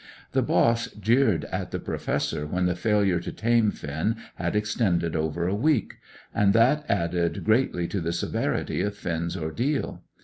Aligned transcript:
The 0.31 0.41
boss 0.41 0.87
jeered 0.93 1.45
at 1.51 1.69
the 1.69 1.77
Professor 1.77 2.47
when 2.47 2.65
the 2.65 2.73
failure 2.75 3.19
to 3.19 3.31
tame 3.31 3.69
Finn 3.69 4.15
had 4.33 4.55
extended 4.55 5.15
over 5.15 5.47
a 5.47 5.53
week; 5.53 5.97
and 6.33 6.53
that 6.53 6.89
added 6.89 7.43
greatly 7.43 7.87
to 7.89 8.01
the 8.01 8.11
severity 8.11 8.81
of 8.81 8.95
Finn's 8.97 9.37
ordeal. 9.37 10.01